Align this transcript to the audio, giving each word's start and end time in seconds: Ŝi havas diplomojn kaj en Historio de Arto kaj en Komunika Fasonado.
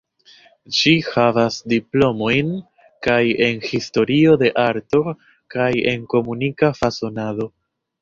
Ŝi 0.77 0.93
havas 1.09 1.57
diplomojn 1.73 2.49
kaj 3.09 3.19
en 3.49 3.63
Historio 3.69 4.35
de 4.47 4.53
Arto 4.67 5.05
kaj 5.57 5.71
en 5.97 6.11
Komunika 6.19 6.77
Fasonado. 6.83 7.53